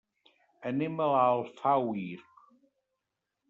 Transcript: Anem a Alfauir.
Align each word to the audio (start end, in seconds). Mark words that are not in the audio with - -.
Anem 0.69 0.95
a 1.07 1.11
Alfauir. 1.19 2.19